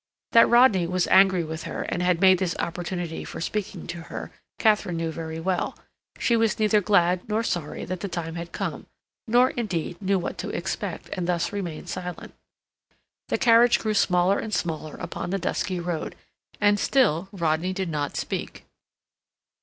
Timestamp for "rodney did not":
17.31-18.17